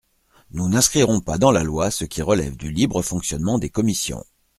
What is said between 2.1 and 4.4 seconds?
relève du libre fonctionnement des commissions.